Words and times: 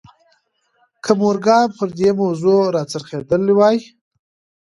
که 1.03 1.11
مورګان 1.21 1.67
پر 1.77 1.89
دې 1.99 2.09
موضوع 2.21 2.61
را 2.75 2.83
څرخېدلی 2.91 3.53
وای 3.55 3.77